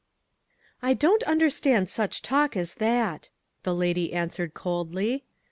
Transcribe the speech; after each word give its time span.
"I 0.81 0.95
don't 0.95 1.21
understand 1.25 1.87
such 1.87 2.23
talk 2.23 2.57
as 2.57 2.73
that," 2.81 3.29
the 3.61 3.75
lady 3.75 4.13
answered 4.13 4.55
coldly. 4.55 5.25